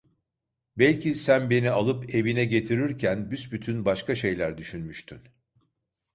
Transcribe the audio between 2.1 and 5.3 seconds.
evine getirirken büsbütün başka şeyler düşünmüştün.